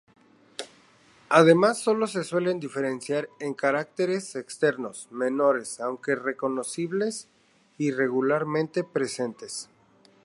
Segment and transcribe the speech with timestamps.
[1.29, 7.27] Además, solo se suelen diferenciar en caracteres externos menores aunque reconocibles
[7.77, 9.69] y regularmente presentes.